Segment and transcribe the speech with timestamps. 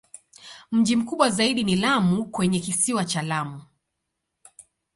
[0.71, 3.61] Mji mkubwa zaidi ni Lamu kwenye Kisiwa cha Lamu.